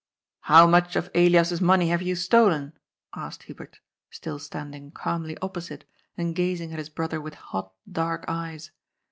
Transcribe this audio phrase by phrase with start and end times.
[0.51, 2.73] "How much of Elias's money have you stolen?"
[3.15, 5.85] asked Hubert, still standing calmly opposite
[6.17, 8.71] and gazing at his brother with hot, dark eyes.